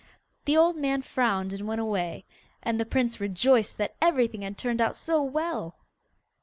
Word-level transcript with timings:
The 0.45 0.57
old 0.57 0.77
man 0.77 1.03
frowned, 1.03 1.53
and 1.53 1.67
went 1.67 1.79
away, 1.79 2.25
and 2.63 2.79
the 2.79 2.87
prince 2.87 3.19
rejoiced 3.19 3.77
that 3.77 3.95
everything 4.01 4.41
had 4.41 4.57
turned 4.57 4.81
out 4.81 4.95
so 4.95 5.21
well. 5.21 5.77